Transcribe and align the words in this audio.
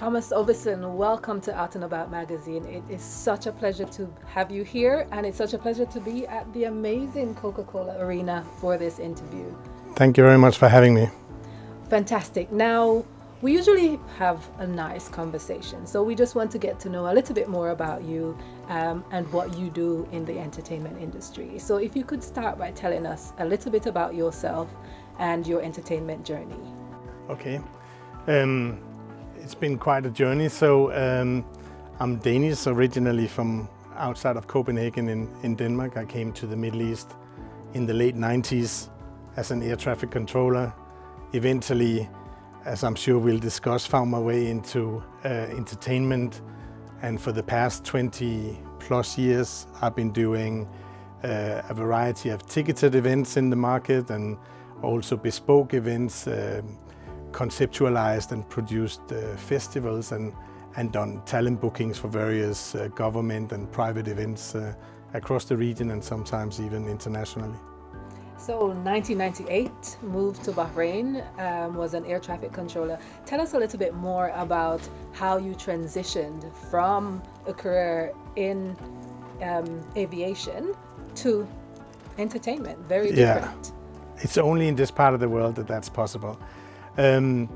Thomas 0.00 0.32
Ovesen, 0.32 0.94
welcome 0.94 1.42
to 1.42 1.54
Out 1.54 1.74
and 1.74 1.84
About 1.84 2.10
magazine. 2.10 2.64
It 2.64 2.82
is 2.88 3.02
such 3.02 3.44
a 3.44 3.52
pleasure 3.52 3.84
to 3.84 4.10
have 4.28 4.50
you 4.50 4.64
here, 4.64 5.06
and 5.12 5.26
it's 5.26 5.36
such 5.36 5.52
a 5.52 5.58
pleasure 5.58 5.84
to 5.84 6.00
be 6.00 6.26
at 6.26 6.50
the 6.54 6.64
amazing 6.64 7.34
Coca 7.34 7.64
Cola 7.64 7.98
Arena 7.98 8.42
for 8.62 8.78
this 8.78 8.98
interview. 8.98 9.54
Thank 9.96 10.16
you 10.16 10.24
very 10.24 10.38
much 10.38 10.56
for 10.56 10.68
having 10.68 10.94
me. 10.94 11.10
Fantastic. 11.90 12.50
Now, 12.50 13.04
we 13.42 13.52
usually 13.52 14.00
have 14.16 14.48
a 14.56 14.66
nice 14.66 15.06
conversation, 15.06 15.86
so 15.86 16.02
we 16.02 16.14
just 16.14 16.34
want 16.34 16.50
to 16.52 16.58
get 16.58 16.80
to 16.80 16.88
know 16.88 17.12
a 17.12 17.12
little 17.12 17.34
bit 17.34 17.50
more 17.50 17.68
about 17.68 18.02
you 18.02 18.38
um, 18.68 19.04
and 19.10 19.30
what 19.34 19.54
you 19.58 19.68
do 19.68 20.08
in 20.12 20.24
the 20.24 20.38
entertainment 20.38 20.98
industry. 20.98 21.58
So, 21.58 21.76
if 21.76 21.94
you 21.94 22.04
could 22.04 22.24
start 22.24 22.58
by 22.58 22.70
telling 22.70 23.04
us 23.04 23.34
a 23.36 23.44
little 23.44 23.70
bit 23.70 23.84
about 23.84 24.14
yourself 24.14 24.74
and 25.18 25.46
your 25.46 25.60
entertainment 25.60 26.24
journey. 26.24 26.56
Okay. 27.28 27.60
Um, 28.26 28.80
it's 29.42 29.54
been 29.54 29.78
quite 29.78 30.06
a 30.06 30.10
journey. 30.10 30.48
So 30.48 30.92
um, 30.92 31.44
I'm 31.98 32.16
Danish, 32.16 32.66
originally 32.66 33.26
from 33.26 33.68
outside 33.96 34.36
of 34.36 34.46
Copenhagen 34.46 35.08
in, 35.08 35.28
in 35.42 35.54
Denmark. 35.54 35.96
I 35.96 36.04
came 36.04 36.32
to 36.34 36.46
the 36.46 36.56
Middle 36.56 36.82
East 36.82 37.14
in 37.74 37.86
the 37.86 37.94
late 37.94 38.16
90s 38.16 38.88
as 39.36 39.50
an 39.50 39.62
air 39.62 39.76
traffic 39.76 40.10
controller. 40.10 40.72
Eventually, 41.32 42.08
as 42.64 42.84
I'm 42.84 42.94
sure 42.94 43.18
we'll 43.18 43.38
discuss, 43.38 43.86
found 43.86 44.10
my 44.10 44.18
way 44.18 44.50
into 44.50 45.02
uh, 45.24 45.28
entertainment. 45.28 46.42
And 47.02 47.20
for 47.20 47.32
the 47.32 47.42
past 47.42 47.84
20 47.84 48.58
plus 48.78 49.16
years, 49.16 49.66
I've 49.80 49.96
been 49.96 50.12
doing 50.12 50.68
uh, 51.24 51.62
a 51.68 51.74
variety 51.74 52.30
of 52.30 52.46
ticketed 52.46 52.94
events 52.94 53.36
in 53.36 53.48
the 53.48 53.56
market 53.56 54.10
and 54.10 54.36
also 54.82 55.16
bespoke 55.16 55.72
events. 55.74 56.26
Uh, 56.26 56.62
conceptualized 57.32 58.32
and 58.32 58.48
produced 58.48 59.00
uh, 59.12 59.36
festivals 59.36 60.12
and, 60.12 60.32
and 60.76 60.92
done 60.92 61.22
talent 61.24 61.60
bookings 61.60 61.98
for 61.98 62.08
various 62.08 62.74
uh, 62.74 62.88
government 62.88 63.52
and 63.52 63.70
private 63.72 64.08
events 64.08 64.54
uh, 64.54 64.74
across 65.14 65.44
the 65.44 65.56
region 65.56 65.90
and 65.90 66.02
sometimes 66.02 66.60
even 66.60 66.86
internationally. 66.88 67.58
So 68.36 68.68
1998, 68.68 69.98
moved 70.00 70.42
to 70.44 70.52
Bahrain, 70.52 71.22
um, 71.38 71.74
was 71.74 71.92
an 71.92 72.06
air 72.06 72.18
traffic 72.18 72.52
controller. 72.52 72.98
Tell 73.26 73.38
us 73.38 73.52
a 73.52 73.58
little 73.58 73.78
bit 73.78 73.94
more 73.94 74.32
about 74.34 74.80
how 75.12 75.36
you 75.36 75.54
transitioned 75.54 76.50
from 76.70 77.22
a 77.46 77.52
career 77.52 78.14
in 78.36 78.74
um, 79.42 79.82
aviation 79.94 80.74
to 81.16 81.46
entertainment. 82.16 82.78
Very 82.88 83.12
different. 83.12 83.66
Yeah. 83.66 84.22
It's 84.22 84.38
only 84.38 84.68
in 84.68 84.74
this 84.74 84.90
part 84.90 85.12
of 85.12 85.20
the 85.20 85.28
world 85.28 85.54
that 85.56 85.66
that's 85.66 85.90
possible. 85.90 86.40
Um, 86.96 87.48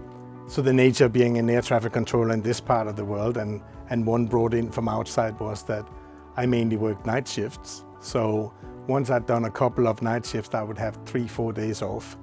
so 0.46 0.62
the 0.62 0.72
nature 0.72 1.06
of 1.06 1.12
being 1.12 1.38
an 1.38 1.48
air 1.48 1.62
traffic 1.62 1.92
controller 1.92 2.32
in 2.32 2.42
this 2.42 2.60
part 2.60 2.86
of 2.86 2.96
the 2.96 3.04
world 3.04 3.36
and, 3.36 3.62
and 3.90 4.06
one 4.06 4.26
brought 4.26 4.54
in 4.54 4.70
from 4.70 4.88
outside 4.88 5.38
was 5.40 5.62
that 5.64 5.86
I 6.36 6.46
mainly 6.46 6.76
worked 6.76 7.06
night 7.06 7.26
shifts. 7.26 7.84
So 8.00 8.52
once 8.86 9.08
I'd 9.10 9.26
done 9.26 9.46
a 9.46 9.50
couple 9.50 9.88
of 9.88 10.02
night 10.02 10.26
shifts, 10.26 10.54
I 10.54 10.62
would 10.62 10.78
have 10.78 10.98
three, 11.06 11.26
four 11.26 11.52
days 11.52 11.80
off. 11.80 12.16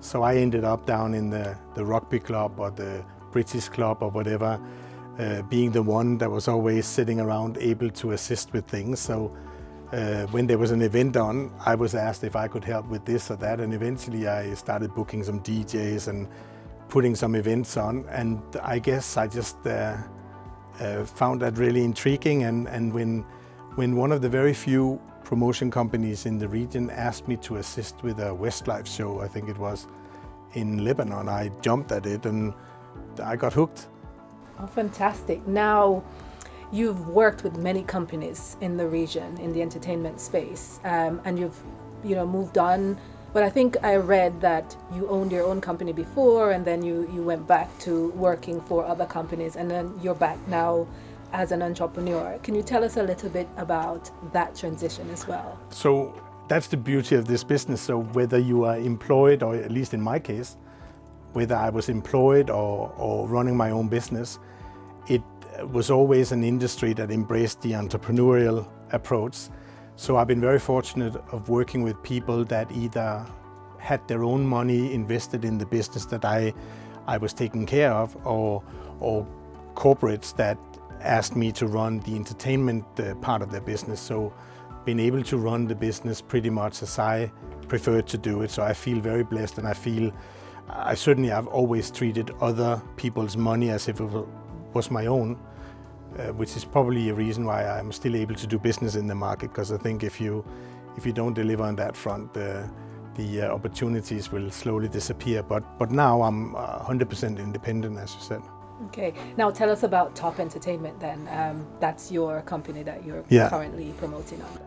So 0.00 0.22
I 0.22 0.36
ended 0.36 0.64
up 0.64 0.86
down 0.86 1.12
in 1.12 1.28
the, 1.28 1.56
the 1.74 1.84
rugby 1.84 2.20
club 2.20 2.58
or 2.58 2.70
the 2.70 3.04
British 3.32 3.68
club 3.68 3.98
or 4.00 4.10
whatever, 4.10 4.60
uh, 5.18 5.42
being 5.42 5.70
the 5.70 5.82
one 5.82 6.16
that 6.18 6.30
was 6.30 6.48
always 6.48 6.86
sitting 6.86 7.20
around 7.20 7.58
able 7.58 7.90
to 7.90 8.12
assist 8.12 8.52
with 8.52 8.66
things. 8.66 9.00
So 9.00 9.36
uh, 9.92 10.26
when 10.26 10.46
there 10.46 10.58
was 10.58 10.70
an 10.70 10.82
event 10.82 11.16
on, 11.16 11.52
I 11.64 11.74
was 11.74 11.94
asked 11.94 12.24
if 12.24 12.36
I 12.36 12.48
could 12.48 12.64
help 12.64 12.86
with 12.86 13.04
this 13.04 13.30
or 13.30 13.36
that, 13.36 13.60
and 13.60 13.74
eventually 13.74 14.28
I 14.28 14.54
started 14.54 14.94
booking 14.94 15.24
some 15.24 15.40
DJs 15.40 16.08
and 16.08 16.28
putting 16.88 17.14
some 17.14 17.34
events 17.34 17.76
on. 17.76 18.04
And 18.08 18.42
I 18.62 18.78
guess 18.78 19.16
I 19.16 19.26
just 19.26 19.56
uh, 19.66 19.96
uh, 20.80 21.04
found 21.04 21.42
that 21.42 21.58
really 21.58 21.84
intriguing. 21.84 22.44
And, 22.44 22.68
and 22.68 22.92
when, 22.92 23.24
when 23.74 23.96
one 23.96 24.12
of 24.12 24.22
the 24.22 24.28
very 24.28 24.54
few 24.54 25.00
promotion 25.24 25.70
companies 25.70 26.26
in 26.26 26.38
the 26.38 26.48
region 26.48 26.90
asked 26.90 27.28
me 27.28 27.36
to 27.38 27.56
assist 27.56 28.02
with 28.02 28.18
a 28.20 28.30
Westlife 28.30 28.86
show, 28.86 29.20
I 29.20 29.28
think 29.28 29.48
it 29.48 29.58
was 29.58 29.86
in 30.54 30.84
Lebanon, 30.84 31.28
I 31.28 31.50
jumped 31.60 31.92
at 31.92 32.06
it 32.06 32.24
and 32.24 32.54
I 33.22 33.36
got 33.36 33.52
hooked. 33.52 33.88
Oh, 34.58 34.66
fantastic. 34.66 35.46
Now, 35.46 36.02
You've 36.70 37.08
worked 37.08 37.44
with 37.44 37.56
many 37.56 37.82
companies 37.82 38.58
in 38.60 38.76
the 38.76 38.86
region 38.86 39.38
in 39.38 39.52
the 39.54 39.62
entertainment 39.62 40.20
space, 40.20 40.80
um, 40.84 41.18
and 41.24 41.38
you've, 41.38 41.58
you 42.04 42.14
know, 42.14 42.26
moved 42.26 42.58
on. 42.58 42.98
But 43.32 43.42
I 43.42 43.50
think 43.50 43.76
I 43.82 43.96
read 43.96 44.40
that 44.40 44.76
you 44.94 45.08
owned 45.08 45.32
your 45.32 45.44
own 45.44 45.60
company 45.60 45.92
before, 45.92 46.52
and 46.52 46.64
then 46.64 46.82
you 46.82 47.08
you 47.12 47.22
went 47.22 47.46
back 47.46 47.68
to 47.80 48.08
working 48.10 48.60
for 48.62 48.84
other 48.84 49.06
companies, 49.06 49.56
and 49.56 49.70
then 49.70 49.92
you're 50.02 50.14
back 50.14 50.38
now 50.48 50.86
as 51.32 51.52
an 51.52 51.62
entrepreneur. 51.62 52.38
Can 52.42 52.54
you 52.54 52.62
tell 52.62 52.82
us 52.82 52.96
a 52.96 53.02
little 53.02 53.28
bit 53.28 53.48
about 53.56 54.10
that 54.32 54.56
transition 54.56 55.10
as 55.10 55.28
well? 55.28 55.58
So 55.70 56.14
that's 56.48 56.68
the 56.68 56.76
beauty 56.76 57.14
of 57.16 57.26
this 57.26 57.44
business. 57.44 57.80
So 57.82 57.98
whether 57.98 58.38
you 58.38 58.64
are 58.64 58.78
employed, 58.78 59.42
or 59.42 59.54
at 59.54 59.70
least 59.70 59.92
in 59.92 60.00
my 60.00 60.18
case, 60.18 60.56
whether 61.34 61.54
I 61.54 61.68
was 61.68 61.88
employed 61.88 62.48
or, 62.48 62.92
or 62.96 63.28
running 63.28 63.56
my 63.56 63.70
own 63.70 63.88
business, 63.88 64.38
it 65.06 65.22
was 65.70 65.90
always 65.90 66.32
an 66.32 66.42
industry 66.42 66.94
that 66.94 67.10
embraced 67.10 67.60
the 67.60 67.72
entrepreneurial 67.72 68.66
approach. 68.92 69.36
So 69.98 70.16
I've 70.16 70.28
been 70.28 70.40
very 70.40 70.60
fortunate 70.60 71.16
of 71.32 71.48
working 71.48 71.82
with 71.82 72.00
people 72.04 72.44
that 72.44 72.70
either 72.70 73.26
had 73.78 74.06
their 74.06 74.22
own 74.22 74.46
money 74.46 74.94
invested 74.94 75.44
in 75.44 75.58
the 75.58 75.66
business 75.66 76.04
that 76.06 76.24
I, 76.24 76.54
I 77.08 77.16
was 77.16 77.32
taking 77.32 77.66
care 77.66 77.92
of 77.92 78.16
or, 78.24 78.62
or 79.00 79.26
corporates 79.74 80.36
that 80.36 80.56
asked 81.00 81.34
me 81.34 81.50
to 81.50 81.66
run 81.66 81.98
the 82.00 82.14
entertainment 82.14 82.84
uh, 83.00 83.16
part 83.16 83.42
of 83.42 83.50
their 83.50 83.60
business. 83.60 83.98
So 83.98 84.32
being 84.84 85.00
able 85.00 85.24
to 85.24 85.36
run 85.36 85.66
the 85.66 85.74
business 85.74 86.20
pretty 86.20 86.48
much 86.48 86.80
as 86.80 86.96
I 87.00 87.32
prefer 87.66 88.00
to 88.00 88.16
do 88.16 88.42
it. 88.42 88.52
So 88.52 88.62
I 88.62 88.74
feel 88.74 89.00
very 89.00 89.24
blessed 89.24 89.58
and 89.58 89.66
I 89.66 89.74
feel 89.74 90.12
I 90.68 90.94
certainly 90.94 91.30
have 91.30 91.48
always 91.48 91.90
treated 91.90 92.30
other 92.40 92.80
people's 92.94 93.36
money 93.36 93.70
as 93.70 93.88
if 93.88 94.00
it 94.00 94.26
was 94.74 94.92
my 94.92 95.06
own, 95.06 95.36
uh, 96.18 96.32
which 96.32 96.56
is 96.56 96.64
probably 96.64 97.08
a 97.10 97.14
reason 97.14 97.44
why 97.44 97.66
I'm 97.66 97.92
still 97.92 98.16
able 98.16 98.34
to 98.34 98.46
do 98.46 98.58
business 98.58 98.94
in 98.94 99.06
the 99.06 99.14
market. 99.14 99.48
Because 99.50 99.72
I 99.72 99.78
think 99.78 100.02
if 100.02 100.20
you 100.20 100.44
if 100.96 101.06
you 101.06 101.12
don't 101.12 101.34
deliver 101.34 101.64
on 101.64 101.76
that 101.76 101.96
front, 101.96 102.36
uh, 102.36 102.66
the 103.14 103.42
uh, 103.42 103.54
opportunities 103.54 104.32
will 104.32 104.50
slowly 104.50 104.88
disappear. 104.88 105.42
But 105.42 105.78
but 105.78 105.90
now 105.90 106.22
I'm 106.22 106.54
100% 106.54 107.38
independent, 107.38 107.98
as 107.98 108.14
you 108.14 108.20
said. 108.20 108.42
Okay. 108.86 109.12
Now 109.36 109.50
tell 109.50 109.70
us 109.70 109.82
about 109.82 110.14
Top 110.14 110.38
Entertainment. 110.38 111.00
Then 111.00 111.28
um, 111.32 111.66
that's 111.80 112.12
your 112.12 112.42
company 112.42 112.82
that 112.84 113.04
you're 113.04 113.24
yeah. 113.28 113.48
currently 113.48 113.92
promoting 113.98 114.42
on. 114.42 114.58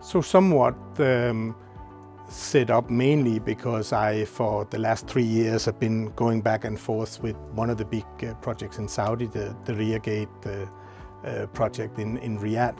So 0.00 0.20
somewhat. 0.20 0.76
Um, 0.98 1.56
set 2.28 2.70
up 2.70 2.90
mainly 2.90 3.38
because 3.38 3.92
I, 3.92 4.24
for 4.24 4.64
the 4.66 4.78
last 4.78 5.06
three 5.06 5.24
years, 5.24 5.64
have 5.66 5.78
been 5.78 6.06
going 6.16 6.40
back 6.40 6.64
and 6.64 6.78
forth 6.78 7.22
with 7.22 7.36
one 7.54 7.70
of 7.70 7.76
the 7.76 7.84
big 7.84 8.04
uh, 8.22 8.34
projects 8.34 8.78
in 8.78 8.88
Saudi, 8.88 9.26
the, 9.26 9.54
the 9.64 9.72
Riyadh 9.72 10.02
Gate 10.02 10.28
uh, 10.46 10.66
uh, 11.24 11.46
project 11.48 11.98
in, 11.98 12.18
in 12.18 12.38
Riyadh. 12.38 12.76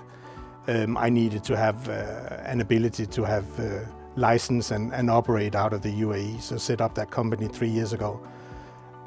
Um, 0.66 0.96
I 0.96 1.10
needed 1.10 1.44
to 1.44 1.56
have 1.56 1.88
uh, 1.88 1.92
an 2.44 2.60
ability 2.60 3.06
to 3.06 3.24
have 3.24 3.60
uh, 3.60 3.80
license 4.16 4.70
and, 4.70 4.92
and 4.94 5.10
operate 5.10 5.54
out 5.54 5.72
of 5.72 5.82
the 5.82 5.92
UAE, 5.92 6.40
so 6.40 6.56
set 6.56 6.80
up 6.80 6.94
that 6.94 7.10
company 7.10 7.48
three 7.48 7.68
years 7.68 7.92
ago. 7.92 8.20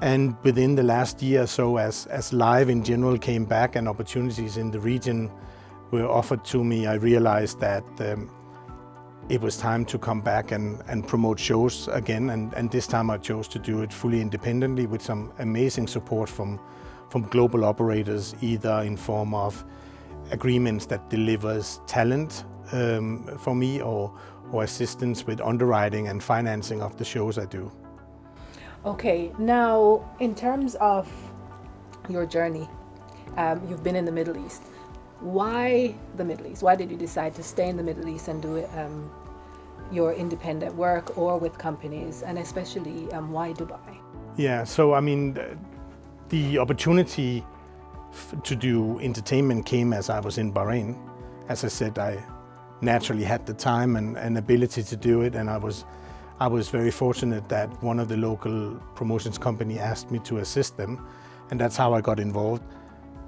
And 0.02 0.36
within 0.44 0.76
the 0.76 0.84
last 0.84 1.22
year 1.24 1.44
or 1.44 1.48
so, 1.48 1.78
as, 1.78 2.06
as 2.08 2.32
live 2.32 2.70
in 2.70 2.84
general 2.84 3.18
came 3.18 3.46
back 3.46 3.76
and 3.76 3.88
opportunities 3.88 4.58
in 4.58 4.70
the 4.70 4.80
region 4.80 5.32
were 5.90 6.08
offered 6.08 6.46
to 6.46 6.64
me, 6.64 6.86
I 6.86 6.96
realized 6.96 7.60
that 7.62 7.84
um, 8.00 8.30
it 9.30 9.42
was 9.42 9.58
time 9.58 9.86
to 9.86 9.98
come 9.98 10.22
back 10.22 10.52
and, 10.52 10.82
and 10.88 11.08
promote 11.08 11.40
shows 11.40 11.88
again. 11.88 12.30
And, 12.30 12.54
and 12.54 12.72
this 12.72 12.86
time 12.86 13.10
I 13.10 13.18
chose 13.18 13.48
to 13.50 13.60
do 13.60 13.82
it 13.82 13.92
fully 13.92 14.22
independently 14.22 14.86
with 14.86 15.02
some 15.02 15.34
amazing 15.40 15.88
support 15.88 16.30
from, 16.30 16.60
from 17.10 17.24
global 17.24 17.64
operators, 17.66 18.36
either 18.42 18.82
in 18.82 18.98
form 18.98 19.34
of 19.34 19.64
agreements 20.32 20.86
that 20.88 21.10
delivers 21.10 21.80
talent 21.88 22.44
um, 22.72 23.26
for 23.40 23.56
me 23.56 23.82
or, 23.82 24.14
or 24.52 24.64
assistance 24.64 25.26
with 25.26 25.40
underwriting 25.42 26.08
and 26.10 26.22
financing 26.22 26.82
of 26.82 26.98
the 26.98 27.06
shows 27.06 27.38
I 27.38 27.46
do. 27.46 27.72
Okay, 28.86 29.32
now 29.38 30.08
in 30.20 30.36
terms 30.36 30.76
of 30.76 31.10
your 32.10 32.26
journey, 32.26 32.68
um, 33.38 33.62
you've 33.70 33.84
been 33.84 33.96
in 33.96 34.06
the 34.06 34.12
Middle 34.12 34.38
East. 34.46 34.64
Why 35.20 35.96
the 36.16 36.24
Middle 36.24 36.48
East? 36.48 36.64
Why 36.64 36.76
did 36.76 36.92
you 36.92 36.98
decide 36.98 37.34
to 37.36 37.44
stay 37.44 37.70
in 37.70 37.78
the 37.78 37.84
Middle 37.84 38.08
East 38.08 38.28
and 38.28 38.42
do 38.42 38.66
um, 38.76 39.12
your 39.92 40.14
independent 40.14 40.76
work 40.76 41.18
or 41.18 41.38
with 41.38 41.58
companies, 41.58 42.22
and 42.22 42.38
especially 42.38 43.12
um, 43.14 43.32
why 43.32 43.54
Dubai? 43.54 43.98
Yeah, 44.36 44.64
so 44.64 44.94
I 44.94 45.00
mean, 45.02 45.38
the 46.30 46.58
opportunity 46.58 47.46
to 48.44 48.56
do 48.56 49.00
entertainment 49.00 49.66
came 49.66 49.94
as 49.94 50.10
I 50.10 50.20
was 50.20 50.38
in 50.38 50.52
Bahrain. 50.54 50.98
As 51.50 51.64
I 51.64 51.68
said, 51.68 52.00
I 52.00 52.24
naturally 52.82 53.24
had 53.24 53.46
the 53.46 53.54
time 53.54 53.96
and, 53.96 54.18
and 54.18 54.38
ability 54.38 54.84
to 54.84 54.96
do 54.96 55.22
it, 55.22 55.36
and 55.36 55.50
I 55.50 55.58
was 55.58 55.86
I 56.40 56.46
was 56.46 56.70
very 56.70 56.92
fortunate 56.92 57.50
that 57.50 57.82
one 57.82 58.00
of 58.00 58.10
the 58.10 58.18
local 58.18 58.76
promotions 58.94 59.40
company 59.40 59.80
asked 59.80 60.12
me 60.12 60.20
to 60.20 60.38
assist 60.38 60.78
them 60.78 61.04
and 61.50 61.60
that's 61.60 61.78
how 61.78 61.94
I 61.94 62.02
got 62.02 62.20
involved. 62.20 62.64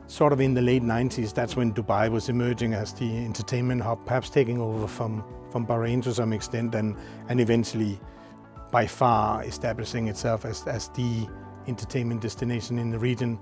Sort 0.07 0.33
of 0.33 0.41
in 0.41 0.53
the 0.53 0.61
late 0.61 0.83
90s, 0.83 1.33
that's 1.33 1.55
when 1.55 1.73
Dubai 1.73 2.09
was 2.09 2.29
emerging 2.29 2.73
as 2.73 2.93
the 2.93 3.25
entertainment 3.25 3.81
hub, 3.81 4.05
perhaps 4.05 4.29
taking 4.29 4.59
over 4.59 4.87
from, 4.87 5.23
from 5.51 5.65
Bahrain 5.65 6.01
to 6.03 6.13
some 6.13 6.33
extent, 6.33 6.73
and, 6.73 6.95
and 7.29 7.39
eventually, 7.39 7.99
by 8.71 8.87
far, 8.87 9.43
establishing 9.43 10.07
itself 10.07 10.45
as, 10.45 10.65
as 10.65 10.89
the 10.89 11.27
entertainment 11.67 12.21
destination 12.21 12.79
in 12.79 12.89
the 12.89 12.99
region. 12.99 13.39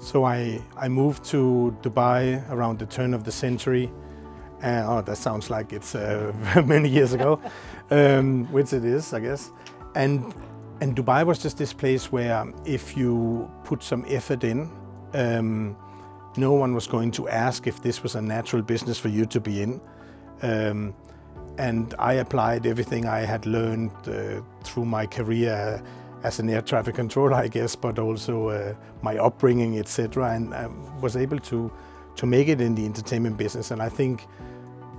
So 0.00 0.24
I, 0.24 0.60
I 0.76 0.88
moved 0.88 1.24
to 1.26 1.76
Dubai 1.82 2.50
around 2.50 2.78
the 2.78 2.86
turn 2.86 3.14
of 3.14 3.24
the 3.24 3.32
century. 3.32 3.90
Uh, 4.62 4.84
oh, 4.86 5.02
that 5.02 5.16
sounds 5.16 5.50
like 5.50 5.72
it's 5.72 5.94
uh, 5.94 6.32
many 6.66 6.88
years 6.88 7.12
ago, 7.12 7.40
um, 7.90 8.46
which 8.52 8.72
it 8.72 8.84
is, 8.84 9.12
I 9.12 9.20
guess. 9.20 9.50
And 9.94 10.34
and 10.80 10.96
Dubai 10.96 11.24
was 11.24 11.38
just 11.38 11.58
this 11.58 11.72
place 11.72 12.10
where 12.10 12.44
if 12.64 12.96
you 12.96 13.48
put 13.62 13.84
some 13.84 14.04
effort 14.08 14.42
in, 14.42 14.68
um, 15.14 15.76
no 16.36 16.52
one 16.52 16.74
was 16.74 16.88
going 16.88 17.12
to 17.12 17.28
ask 17.28 17.68
if 17.68 17.82
this 17.82 18.02
was 18.02 18.16
a 18.16 18.22
natural 18.22 18.62
business 18.62 18.98
for 18.98 19.08
you 19.08 19.24
to 19.26 19.40
be 19.40 19.62
in. 19.62 19.80
Um, 20.42 20.94
and 21.58 21.94
I 21.98 22.14
applied 22.14 22.66
everything 22.66 23.06
I 23.06 23.20
had 23.20 23.46
learned 23.46 23.92
uh, 24.08 24.40
through 24.64 24.86
my 24.86 25.06
career 25.06 25.82
as 26.22 26.38
an 26.38 26.48
air 26.48 26.62
traffic 26.62 26.94
controller, 26.94 27.34
I 27.34 27.48
guess, 27.48 27.74
but 27.76 27.98
also 27.98 28.48
uh, 28.48 28.74
my 29.02 29.16
upbringing, 29.16 29.78
etc., 29.78 30.30
and 30.32 30.54
I 30.54 30.68
was 31.00 31.16
able 31.16 31.38
to 31.40 31.70
to 32.14 32.26
make 32.26 32.48
it 32.48 32.60
in 32.60 32.74
the 32.74 32.84
entertainment 32.84 33.36
business. 33.38 33.70
And 33.70 33.80
I 33.80 33.88
think 33.88 34.26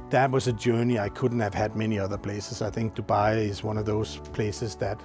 that 0.09 0.31
was 0.31 0.47
a 0.47 0.53
journey 0.53 0.97
I 0.99 1.09
couldn't 1.09 1.39
have 1.39 1.53
had 1.53 1.75
many 1.75 1.99
other 1.99 2.17
places. 2.17 2.61
I 2.61 2.69
think 2.69 2.95
Dubai 2.95 3.47
is 3.47 3.63
one 3.63 3.77
of 3.77 3.85
those 3.85 4.17
places 4.33 4.75
that 4.75 4.99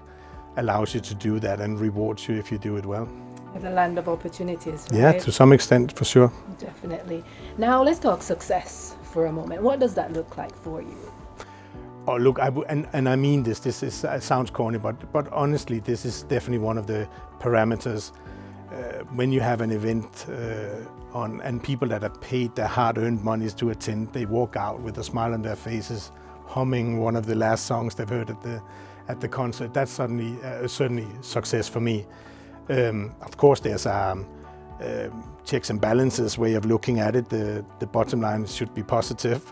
allows 0.56 0.94
you 0.94 1.00
to 1.00 1.15
do 1.15 1.38
that 1.41 1.61
and 1.61 1.79
rewards 1.79 2.29
you 2.29 2.37
if 2.37 2.50
you 2.50 2.59
do 2.59 2.76
it 2.76 2.87
well. 2.87 3.09
The 3.55 3.70
land 3.70 3.99
of 3.99 4.09
opportunities. 4.09 4.87
Right? 4.91 5.00
Yeah, 5.00 5.12
to 5.12 5.32
some 5.32 5.53
extent, 5.53 5.93
for 5.93 6.05
sure. 6.05 6.32
Definitely. 6.59 7.25
Now 7.56 7.82
let's 7.82 7.99
talk 7.99 8.23
success 8.23 8.94
for 9.03 9.26
a 9.26 9.32
moment. 9.32 9.62
What 9.62 9.81
does 9.81 9.94
that 9.94 10.12
look 10.12 10.37
like 10.37 10.55
for 10.55 10.81
you? 10.81 11.12
Oh, 12.08 12.16
look, 12.16 12.38
and, 12.40 12.88
and 12.94 13.06
I 13.06 13.16
mean 13.16 13.43
this. 13.43 13.60
This 13.60 13.82
is 13.82 14.02
uh, 14.02 14.19
sounds 14.19 14.50
corny, 14.50 14.78
but 14.78 15.12
but 15.12 15.31
honestly, 15.31 15.78
this 15.78 16.06
is 16.06 16.22
definitely 16.22 16.64
one 16.66 16.78
of 16.78 16.87
the 16.87 17.06
parameters. 17.38 18.12
Uh, 18.72 19.05
when 19.14 19.31
you 19.31 19.40
have 19.40 19.60
an 19.60 19.70
event 19.70 20.25
uh, 20.31 21.14
on 21.16 21.43
and 21.43 21.62
people 21.62 21.87
that 21.88 22.02
have 22.02 22.19
paid 22.22 22.55
their 22.55 22.66
hard-earned 22.66 23.22
monies 23.22 23.52
to 23.55 23.69
attend, 23.69 24.10
they 24.14 24.25
walk 24.25 24.56
out 24.56 24.81
with 24.81 24.96
a 24.96 25.05
smile 25.05 25.34
on 25.34 25.43
their 25.43 25.56
faces, 25.56 26.10
humming 26.46 26.99
one 26.99 27.14
of 27.14 27.26
the 27.26 27.34
last 27.34 27.66
songs 27.66 27.94
they've 27.94 28.08
heard 28.08 28.31
at 28.31 28.40
the 28.40 28.62
at 29.08 29.20
the 29.20 29.28
concert. 29.28 29.75
That's 29.75 29.93
certainly 29.93 30.43
uh, 30.43 30.66
certainly 30.66 31.06
success 31.20 31.69
for 31.69 31.81
me. 31.81 32.06
Um, 32.70 33.14
of 33.20 33.37
course, 33.37 33.60
there's 33.60 33.84
um, 33.84 34.26
uh, 34.81 35.08
checks 35.44 35.69
and 35.69 35.78
balances 35.78 36.38
way 36.38 36.55
of 36.55 36.64
looking 36.64 37.00
at 37.00 37.16
it. 37.16 37.28
The 37.28 37.66
the 37.81 37.87
bottom 37.87 38.22
line 38.22 38.46
should 38.46 38.72
be 38.72 38.82
positive, 38.82 39.43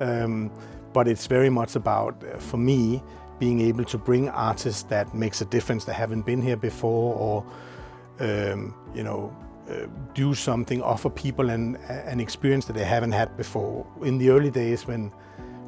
um, 0.00 0.50
but 0.92 1.08
it's 1.08 1.26
very 1.26 1.50
much 1.50 1.76
about 1.76 2.22
uh, 2.24 2.38
for 2.38 2.56
me 2.56 3.02
being 3.38 3.60
able 3.60 3.84
to 3.84 3.98
bring 3.98 4.28
artists 4.28 4.84
that 4.84 5.14
makes 5.14 5.40
a 5.40 5.44
difference 5.46 5.84
that 5.84 5.94
haven't 5.94 6.22
been 6.22 6.40
here 6.40 6.56
before, 6.56 7.14
or 7.14 7.44
um, 8.20 8.74
you 8.94 9.02
know. 9.02 9.34
Uh, 9.70 9.86
do 10.12 10.34
something, 10.34 10.82
offer 10.82 11.08
people 11.08 11.48
an, 11.48 11.76
an 11.86 12.18
experience 12.18 12.64
that 12.64 12.72
they 12.72 12.84
haven't 12.84 13.12
had 13.12 13.34
before. 13.36 13.86
In 14.02 14.18
the 14.18 14.28
early 14.28 14.50
days, 14.50 14.88
when 14.88 15.12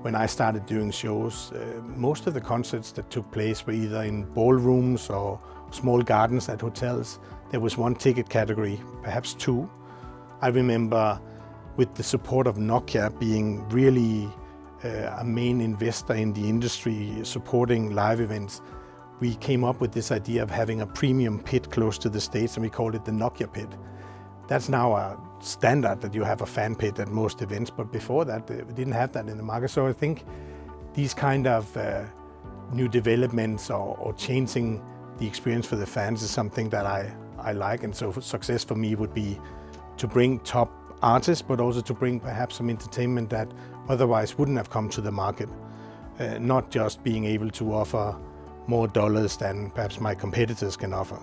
when 0.04 0.14
I 0.14 0.26
started 0.26 0.66
doing 0.66 0.90
shows, 0.90 1.50
uh, 1.52 1.80
most 1.96 2.26
of 2.26 2.34
the 2.34 2.40
concerts 2.40 2.92
that 2.92 3.08
took 3.08 3.30
place 3.30 3.64
were 3.64 3.72
either 3.72 4.02
in 4.02 4.24
ballrooms 4.34 5.08
or 5.08 5.40
small 5.70 6.02
gardens 6.02 6.48
at 6.50 6.60
hotels. 6.60 7.18
There 7.50 7.60
was 7.60 7.78
one 7.78 7.94
ticket 7.94 8.28
category, 8.28 8.78
perhaps 9.02 9.32
two. 9.32 9.70
I 10.42 10.48
remember 10.48 11.18
with 11.76 11.94
the 11.94 12.02
support 12.02 12.46
of 12.46 12.56
Nokia 12.56 13.18
being 13.18 13.66
really 13.70 14.28
a 14.84 15.24
main 15.24 15.60
investor 15.60 16.14
in 16.14 16.32
the 16.32 16.48
industry 16.48 17.20
supporting 17.22 17.94
live 17.94 18.20
events, 18.20 18.60
we 19.20 19.36
came 19.36 19.64
up 19.64 19.80
with 19.80 19.92
this 19.92 20.10
idea 20.10 20.42
of 20.42 20.50
having 20.50 20.80
a 20.80 20.86
premium 20.86 21.38
pit 21.38 21.70
close 21.70 21.98
to 21.98 22.08
the 22.08 22.20
stage 22.20 22.54
and 22.54 22.62
we 22.62 22.70
called 22.70 22.94
it 22.94 23.04
the 23.04 23.12
Nokia 23.12 23.52
pit. 23.52 23.68
That's 24.48 24.68
now 24.68 24.94
a 24.94 25.18
standard 25.40 26.00
that 26.00 26.14
you 26.14 26.24
have 26.24 26.42
a 26.42 26.46
fan 26.46 26.74
pit 26.74 26.98
at 26.98 27.08
most 27.08 27.40
events, 27.40 27.70
but 27.70 27.90
before 27.92 28.24
that, 28.26 28.50
uh, 28.50 28.54
we 28.66 28.74
didn't 28.74 28.92
have 28.92 29.12
that 29.12 29.28
in 29.28 29.36
the 29.36 29.42
market. 29.42 29.70
So 29.70 29.86
I 29.86 29.92
think 29.92 30.24
these 30.94 31.14
kind 31.14 31.46
of 31.46 31.74
uh, 31.76 32.04
new 32.72 32.88
developments 32.88 33.70
or, 33.70 33.96
or, 33.98 34.12
changing 34.14 34.82
the 35.18 35.26
experience 35.26 35.66
for 35.66 35.76
the 35.76 35.86
fans 35.86 36.22
is 36.22 36.30
something 36.30 36.68
that 36.70 36.86
I, 36.86 37.14
I 37.38 37.52
like. 37.52 37.84
And 37.84 37.94
so 37.94 38.12
success 38.12 38.64
for 38.64 38.74
me 38.74 38.94
would 38.94 39.14
be 39.14 39.40
to 39.96 40.06
bring 40.06 40.40
top 40.40 40.70
artists, 41.02 41.42
but 41.42 41.60
also 41.60 41.80
to 41.80 41.94
bring 41.94 42.20
perhaps 42.20 42.56
some 42.56 42.68
entertainment 42.68 43.30
that 43.30 43.50
otherwise 43.88 44.38
wouldn't 44.38 44.56
have 44.56 44.70
come 44.70 44.88
to 44.90 45.00
the 45.00 45.12
market. 45.12 45.48
Uh, 46.18 46.38
not 46.38 46.70
just 46.70 47.02
being 47.02 47.24
able 47.24 47.50
to 47.50 47.74
offer 47.74 48.16
more 48.66 48.86
dollars 48.86 49.36
than 49.36 49.70
perhaps 49.70 50.00
my 50.00 50.14
competitors 50.14 50.76
can 50.76 50.92
offer, 50.92 51.18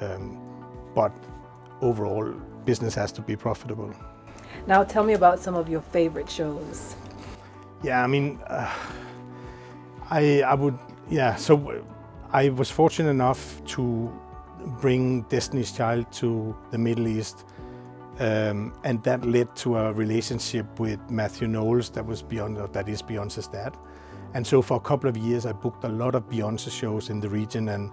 um, 0.00 0.38
but 0.94 1.12
overall 1.80 2.34
business 2.64 2.94
has 2.94 3.12
to 3.12 3.22
be 3.22 3.36
profitable. 3.36 3.94
Now, 4.66 4.82
tell 4.82 5.04
me 5.04 5.12
about 5.14 5.38
some 5.38 5.54
of 5.54 5.68
your 5.68 5.80
favorite 5.80 6.28
shows. 6.28 6.96
Yeah, 7.82 8.02
I 8.02 8.06
mean, 8.06 8.40
uh, 8.46 8.72
I 10.10 10.42
I 10.42 10.54
would 10.54 10.78
yeah. 11.10 11.36
So 11.36 11.84
I 12.32 12.48
was 12.48 12.70
fortunate 12.70 13.10
enough 13.10 13.64
to 13.66 14.10
bring 14.80 15.22
Destiny's 15.22 15.72
Child 15.72 16.10
to 16.12 16.56
the 16.70 16.78
Middle 16.78 17.06
East, 17.06 17.44
um, 18.18 18.72
and 18.84 19.02
that 19.04 19.24
led 19.24 19.54
to 19.56 19.76
a 19.76 19.92
relationship 19.92 20.78
with 20.78 21.00
Matthew 21.10 21.48
Knowles 21.48 21.90
that 21.90 22.06
was 22.06 22.22
beyond 22.22 22.56
that 22.56 22.88
is 22.88 23.02
Beyonce's 23.02 23.48
dad. 23.48 23.76
And 24.34 24.46
so 24.46 24.62
for 24.62 24.76
a 24.76 24.80
couple 24.80 25.08
of 25.08 25.16
years, 25.16 25.46
I 25.46 25.52
booked 25.52 25.84
a 25.84 25.88
lot 25.88 26.14
of 26.14 26.28
Beyonce 26.28 26.70
shows 26.70 27.10
in 27.10 27.20
the 27.20 27.28
region 27.28 27.68
and 27.68 27.90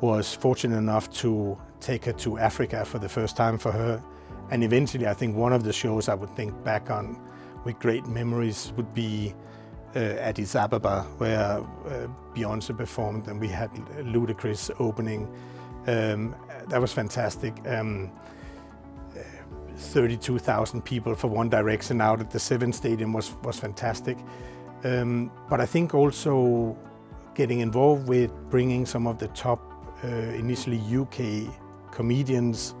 was 0.00 0.34
fortunate 0.34 0.76
enough 0.76 1.10
to 1.10 1.58
take 1.80 2.04
her 2.04 2.12
to 2.12 2.38
Africa 2.38 2.84
for 2.84 2.98
the 2.98 3.08
first 3.08 3.36
time 3.36 3.58
for 3.58 3.72
her. 3.72 4.02
And 4.50 4.64
eventually, 4.64 5.06
I 5.06 5.14
think 5.14 5.36
one 5.36 5.52
of 5.52 5.62
the 5.62 5.72
shows 5.72 6.08
I 6.08 6.14
would 6.14 6.34
think 6.36 6.64
back 6.64 6.90
on 6.90 7.20
with 7.64 7.78
great 7.78 8.06
memories 8.06 8.72
would 8.76 8.92
be 8.94 9.34
uh, 9.94 9.98
Addis 9.98 10.54
Ababa, 10.54 11.02
where 11.18 11.58
uh, 11.58 12.08
Beyonce 12.34 12.76
performed, 12.76 13.28
and 13.28 13.40
we 13.40 13.48
had 13.48 13.70
Ludacris 13.98 14.70
opening. 14.78 15.28
Um, 15.86 16.34
that 16.68 16.80
was 16.80 16.92
fantastic. 16.92 17.54
Um, 17.66 18.10
32,000 19.80 20.82
people 20.82 21.14
for 21.14 21.28
One 21.28 21.48
Direction 21.48 22.00
out 22.00 22.20
at 22.20 22.30
the 22.30 22.38
Seven 22.38 22.72
Stadium 22.72 23.12
was 23.12 23.32
was 23.42 23.58
fantastic. 23.58 24.18
Um, 24.84 25.30
but 25.48 25.60
I 25.60 25.66
think 25.66 25.94
also 25.94 26.76
getting 27.34 27.60
involved 27.60 28.08
with 28.08 28.30
bringing 28.50 28.86
some 28.86 29.06
of 29.06 29.18
the 29.18 29.28
top, 29.28 29.60
uh, 30.04 30.08
initially 30.08 30.80
UK 30.94 31.52
comedians 31.90 32.74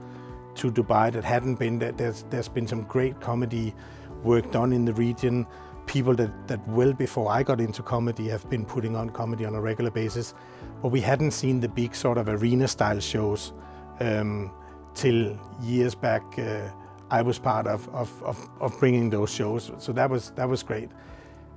to 0.54 0.70
Dubai 0.70 1.12
that 1.12 1.24
hadn't 1.24 1.56
been 1.56 1.78
there. 1.78 1.92
There's, 1.92 2.24
there's 2.30 2.48
been 2.48 2.66
some 2.66 2.82
great 2.82 3.20
comedy 3.20 3.74
work 4.22 4.50
done 4.50 4.72
in 4.72 4.84
the 4.84 4.94
region. 4.94 5.46
People 5.86 6.14
that, 6.14 6.48
that 6.48 6.66
well 6.68 6.92
before 6.92 7.30
I 7.30 7.42
got 7.42 7.60
into 7.60 7.82
comedy 7.82 8.28
have 8.28 8.48
been 8.48 8.64
putting 8.64 8.96
on 8.96 9.10
comedy 9.10 9.44
on 9.44 9.54
a 9.54 9.60
regular 9.60 9.90
basis, 9.90 10.34
but 10.82 10.88
we 10.88 11.00
hadn't 11.00 11.32
seen 11.32 11.60
the 11.60 11.68
big 11.68 11.94
sort 11.94 12.18
of 12.18 12.28
arena 12.28 12.68
style 12.68 13.00
shows 13.00 13.52
um, 14.00 14.52
till 14.94 15.38
years 15.62 15.94
back. 15.94 16.22
Uh, 16.38 16.68
I 17.10 17.22
was 17.22 17.38
part 17.38 17.66
of, 17.66 17.88
of, 17.88 18.22
of, 18.22 18.48
of, 18.60 18.78
bringing 18.78 19.10
those 19.10 19.30
shows, 19.30 19.72
so 19.78 19.92
that 19.92 20.08
was 20.08 20.30
that 20.32 20.48
was 20.48 20.62
great. 20.62 20.90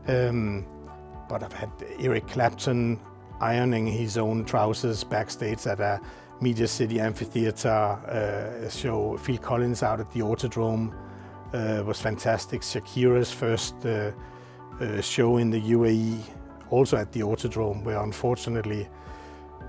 Um, 0.07 0.65
but 1.29 1.43
I've 1.43 1.53
had 1.53 1.69
Eric 2.00 2.27
Clapton 2.27 3.00
ironing 3.39 3.88
his 3.88 4.17
own 4.17 4.45
trousers 4.45 5.03
backstage 5.03 5.67
at 5.67 5.79
a 5.79 6.01
Media 6.41 6.67
City 6.67 7.00
Amphitheatre 7.00 7.69
uh, 7.69 8.69
show. 8.69 9.17
Phil 9.17 9.38
Collins 9.38 9.83
out 9.83 10.00
at 10.00 10.12
the 10.12 10.22
Autodrome 10.22 10.93
uh, 11.53 11.83
was 11.86 12.01
fantastic. 12.01 12.62
Shakira's 12.62 13.31
first 13.31 13.75
uh, 13.86 14.12
uh 14.81 15.01
show 15.01 15.38
in 15.38 15.51
the 15.51 15.62
UAE, 15.62 16.19
also 16.72 16.98
at 16.98 17.12
the 17.12 17.22
Autodrome, 17.22 17.83
where 17.83 18.01
unfortunately 18.01 18.89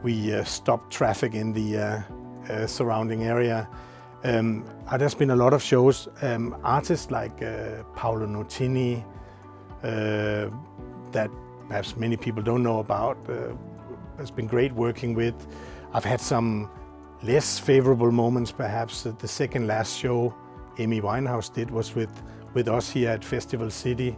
we 0.03 0.35
uh, 0.35 0.45
stopped 0.45 0.93
traffic 0.93 1.35
in 1.35 1.53
the 1.53 1.77
uh, 2.49 2.67
surrounding 2.67 3.25
area. 3.25 3.69
Um, 4.25 4.65
there's 4.99 5.15
been 5.15 5.31
a 5.31 5.37
lot 5.37 5.53
of 5.53 5.63
shows. 5.63 6.09
Um, 6.23 6.57
artists 6.65 7.11
like 7.11 7.39
Paolo 7.95 8.27
Nutini, 8.27 9.05
that 9.83 11.31
perhaps 11.69 11.97
many 11.97 12.17
people 12.17 12.43
don't 12.43 12.63
know 12.63 12.79
about, 12.79 13.19
has 14.19 14.31
been 14.31 14.47
great 14.47 14.73
working 14.73 15.15
with. 15.15 15.35
I've 15.93 16.05
had 16.05 16.21
some 16.21 16.71
less 17.23 17.59
favorable 17.59 18.11
moments, 18.11 18.51
perhaps. 18.51 19.03
The 19.03 19.29
second 19.29 19.67
last 19.67 19.99
show 19.99 20.35
Amy 20.79 21.01
Winehouse 21.01 21.53
did 21.53 21.71
was 21.71 21.95
with, 21.95 22.23
with 22.55 22.69
us 22.69 22.91
here 22.91 23.11
at 23.11 23.25
Festival 23.25 23.71
City. 23.71 24.17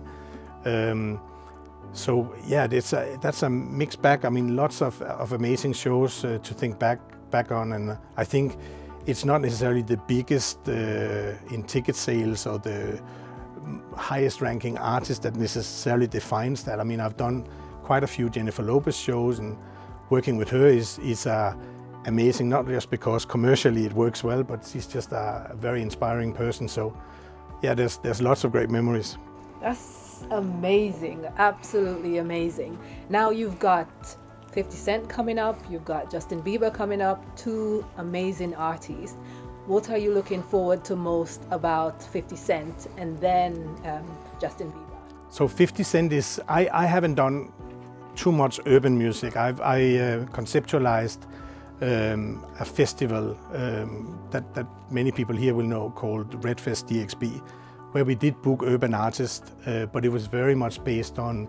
Um, 0.65 1.21
so 1.93 2.35
yeah, 2.47 2.67
that's 2.67 2.93
a, 2.93 3.19
that's 3.21 3.43
a 3.43 3.51
mixed 3.51 4.03
bag. 4.03 4.25
I 4.25 4.29
mean, 4.29 4.57
lots 4.57 4.83
of, 4.83 5.01
of 5.03 5.33
amazing 5.33 5.73
shows 5.73 6.25
uh, 6.25 6.39
to 6.43 6.55
think 6.55 6.79
back 6.79 7.01
back 7.31 7.51
on, 7.51 7.73
and 7.73 7.99
I 8.17 8.25
think 8.25 8.57
it's 9.07 9.25
not 9.25 9.41
necessarily 9.41 9.83
the 9.83 9.97
biggest 9.97 10.69
uh, 10.69 11.33
in 11.51 11.63
ticket 11.67 11.95
sales 11.95 12.47
or 12.47 12.59
the 12.59 13.01
highest 13.95 14.41
ranking 14.41 14.77
artist 14.79 15.23
that 15.23 15.37
necessarily 15.37 16.07
defines 16.07 16.65
that. 16.65 16.81
I 16.81 16.85
mean, 16.85 17.01
I've 17.01 17.17
done 17.17 17.47
quite 17.85 18.03
a 18.03 18.07
few 18.07 18.29
Jennifer 18.29 18.63
Lopez 18.63 18.97
shows 18.97 19.39
and 19.39 19.57
working 20.11 20.37
with 20.37 20.49
her 20.51 20.67
is, 20.67 20.99
is 20.99 21.27
uh, 21.27 21.55
amazing, 22.07 22.49
not 22.49 22.67
just 22.67 22.91
because 22.91 23.25
commercially 23.25 23.87
it 23.87 23.93
works 23.93 24.25
well, 24.25 24.43
but 24.43 24.67
she's 24.67 24.87
just 24.87 25.13
a, 25.13 25.53
very 25.55 25.83
inspiring 25.83 26.33
person. 26.33 26.69
So 26.69 26.97
yeah, 27.63 27.75
there's, 27.75 27.99
there's 27.99 28.21
lots 28.21 28.43
of 28.45 28.53
great 28.53 28.71
memories. 28.71 29.17
That's 29.61 30.25
amazing, 30.31 31.27
absolutely 31.39 32.19
amazing. 32.19 32.79
Now 33.09 33.31
you've 33.31 33.59
got 33.59 34.17
50 34.57 34.75
Cent 34.75 35.07
coming 35.07 35.39
up, 35.39 35.61
you've 35.71 35.85
got 35.85 36.11
Justin 36.11 36.43
Bieber 36.43 36.73
coming 36.73 37.03
up, 37.03 37.21
two 37.37 37.85
amazing 37.99 38.55
artists. 38.55 39.19
What 39.67 39.91
are 39.91 39.99
you 39.99 40.15
looking 40.15 40.43
forward 40.43 40.83
to 40.87 40.97
most 40.97 41.43
about 41.51 42.03
50 42.03 42.37
Cent 42.37 42.87
and 42.97 43.21
then 43.21 43.53
um, 43.85 44.17
Justin 44.41 44.73
Bieber? 44.73 44.99
So 45.29 45.47
50 45.47 45.83
Cent 45.83 46.11
is, 46.11 46.41
I, 46.49 46.71
I 46.73 46.87
haven't 46.87 47.17
done 47.17 47.53
too 48.15 48.33
much 48.33 48.59
urban 48.65 48.97
music. 48.97 49.37
I've 49.37 49.61
I, 49.61 49.99
uh, 49.99 50.25
conceptualized 50.33 51.19
um, 51.83 52.43
a 52.59 52.65
festival 52.65 53.39
um, 53.53 54.19
that, 54.31 54.55
that 54.55 54.67
many 54.91 55.13
people 55.13 55.37
here 55.37 55.53
will 55.53 55.67
know 55.67 55.91
called 55.91 56.31
Redfest 56.41 56.89
DXB, 56.89 57.47
where 57.93 58.07
we 58.07 58.15
did 58.15 58.41
book 58.41 58.63
urban 58.63 58.95
artists, 58.95 59.53
uh, 59.67 59.85
but 59.85 60.07
it 60.07 60.09
was 60.09 60.27
very 60.29 60.55
much 60.55 60.83
based 60.83 61.19
on 61.19 61.47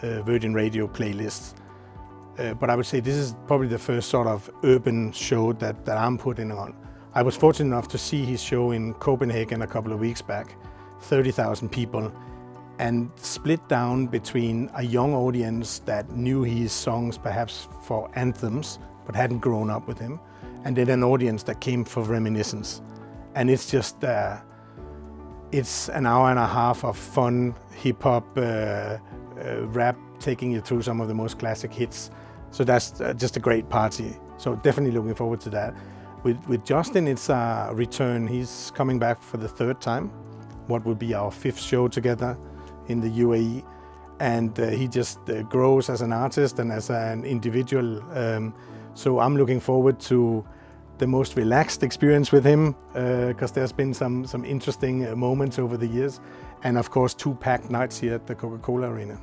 uh, 0.00 0.22
Virgin 0.22 0.54
Radio 0.54 0.86
playlists. 0.88 1.52
Uh, 2.38 2.54
but 2.54 2.70
I 2.70 2.76
would 2.76 2.86
say 2.86 3.00
this 3.00 3.16
is 3.16 3.34
probably 3.46 3.66
the 3.66 3.78
first 3.78 4.10
sort 4.10 4.28
of 4.28 4.48
urban 4.62 5.12
show 5.12 5.52
that, 5.54 5.84
that 5.84 5.98
I'm 5.98 6.16
putting 6.16 6.52
on. 6.52 6.74
I 7.14 7.22
was 7.22 7.36
fortunate 7.36 7.66
enough 7.66 7.88
to 7.88 7.98
see 7.98 8.24
his 8.24 8.40
show 8.40 8.70
in 8.70 8.94
Copenhagen 8.94 9.62
a 9.62 9.66
couple 9.66 9.92
of 9.92 9.98
weeks 9.98 10.22
back, 10.22 10.54
30,000 11.00 11.68
people, 11.68 12.12
and 12.78 13.10
split 13.16 13.66
down 13.68 14.06
between 14.06 14.70
a 14.76 14.84
young 14.84 15.14
audience 15.14 15.80
that 15.80 16.10
knew 16.12 16.42
his 16.42 16.72
songs 16.72 17.18
perhaps 17.18 17.66
for 17.82 18.08
anthems, 18.14 18.78
but 19.04 19.16
hadn't 19.16 19.40
grown 19.40 19.68
up 19.68 19.88
with 19.88 19.98
him, 19.98 20.20
and 20.64 20.76
then 20.76 20.88
an 20.90 21.02
audience 21.02 21.42
that 21.44 21.60
came 21.60 21.84
for 21.84 22.04
reminiscence. 22.04 22.82
And 23.34 23.50
it's 23.50 23.68
just, 23.68 24.04
uh, 24.04 24.36
it's 25.50 25.88
an 25.88 26.06
hour 26.06 26.30
and 26.30 26.38
a 26.38 26.46
half 26.46 26.84
of 26.84 26.96
fun 26.96 27.54
hip 27.74 28.02
hop, 28.02 28.24
uh, 28.36 28.40
uh, 28.40 28.98
rap, 29.68 29.96
taking 30.20 30.52
you 30.52 30.60
through 30.60 30.82
some 30.82 31.00
of 31.00 31.08
the 31.08 31.14
most 31.14 31.38
classic 31.38 31.72
hits. 31.72 32.10
So 32.50 32.64
that's 32.64 33.00
uh, 33.00 33.12
just 33.14 33.36
a 33.36 33.40
great 33.40 33.68
party. 33.68 34.16
So 34.36 34.56
definitely 34.56 34.92
looking 34.92 35.14
forward 35.14 35.40
to 35.42 35.50
that. 35.50 35.74
With, 36.22 36.38
with 36.48 36.64
Justin, 36.64 37.06
it's 37.06 37.28
a 37.28 37.70
return. 37.72 38.26
He's 38.26 38.72
coming 38.74 38.98
back 38.98 39.22
for 39.22 39.36
the 39.36 39.48
third 39.48 39.80
time. 39.80 40.08
What 40.66 40.84
will 40.84 40.94
be 40.94 41.14
our 41.14 41.30
fifth 41.30 41.60
show 41.60 41.88
together 41.88 42.36
in 42.88 43.00
the 43.00 43.10
UAE. 43.10 43.64
And 44.20 44.58
uh, 44.58 44.68
he 44.68 44.88
just 44.88 45.18
uh, 45.30 45.42
grows 45.42 45.88
as 45.88 46.00
an 46.00 46.12
artist 46.12 46.58
and 46.58 46.72
as 46.72 46.90
an 46.90 47.24
individual. 47.24 48.02
Um, 48.16 48.54
so 48.94 49.20
I'm 49.20 49.36
looking 49.36 49.60
forward 49.60 50.00
to 50.00 50.44
the 50.98 51.06
most 51.06 51.36
relaxed 51.36 51.84
experience 51.84 52.32
with 52.32 52.44
him 52.44 52.74
because 52.92 53.52
uh, 53.52 53.54
there's 53.54 53.72
been 53.72 53.94
some 53.94 54.26
some 54.26 54.44
interesting 54.44 55.06
uh, 55.06 55.14
moments 55.14 55.58
over 55.58 55.76
the 55.76 55.86
years, 55.86 56.20
and 56.64 56.76
of 56.76 56.90
course 56.90 57.14
two 57.14 57.34
packed 57.36 57.70
nights 57.70 58.00
here 58.00 58.14
at 58.14 58.26
the 58.26 58.34
Coca-Cola 58.34 58.90
Arena. 58.90 59.20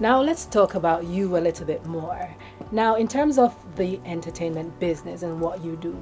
Now 0.00 0.22
let's 0.22 0.46
talk 0.46 0.76
about 0.76 1.04
you 1.04 1.36
a 1.36 1.40
little 1.40 1.66
bit 1.66 1.84
more. 1.84 2.34
Now, 2.72 2.96
in 2.96 3.06
terms 3.06 3.36
of 3.36 3.54
the 3.76 4.00
entertainment 4.06 4.80
business 4.80 5.22
and 5.22 5.38
what 5.38 5.62
you 5.62 5.76
do, 5.76 5.92